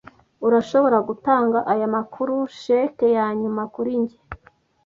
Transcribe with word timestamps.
Urashobora 0.47 0.97
gutanga 1.07 1.57
aya 1.73 1.87
makuru 1.95 2.35
cheque 2.61 3.05
yanyuma 3.17 3.61
kuri 3.73 3.91
njye? 4.01 4.17